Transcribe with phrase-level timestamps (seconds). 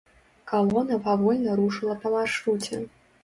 [0.51, 2.81] Калона павольна рушыла па маршруце.